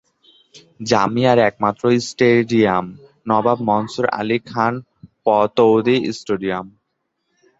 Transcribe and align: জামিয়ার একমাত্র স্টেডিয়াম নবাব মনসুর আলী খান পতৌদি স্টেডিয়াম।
জামিয়ার 0.89 1.39
একমাত্র 1.49 1.83
স্টেডিয়াম 2.09 2.85
নবাব 3.29 3.59
মনসুর 3.69 4.05
আলী 4.19 4.37
খান 4.49 4.73
পতৌদি 5.25 5.97
স্টেডিয়াম। 6.17 6.65